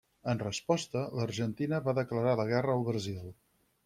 [0.31, 3.29] En resposta, l'Argentina va declarar la guerra al Brasil.